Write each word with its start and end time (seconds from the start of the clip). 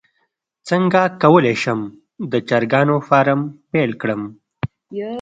څنګه 0.69 1.01
کولی 1.21 1.55
شم 1.63 1.79
د 2.31 2.33
چرګانو 2.49 2.95
فارم 3.07 3.41
پیل 3.71 3.91
کړم 4.01 4.21